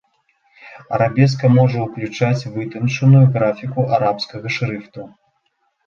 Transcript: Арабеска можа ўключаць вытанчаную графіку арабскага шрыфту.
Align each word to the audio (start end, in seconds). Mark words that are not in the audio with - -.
Арабеска 0.97 1.45
можа 1.59 1.77
ўключаць 1.85 2.47
вытанчаную 2.57 3.25
графіку 3.39 3.87
арабскага 3.95 4.47
шрыфту. 4.61 5.01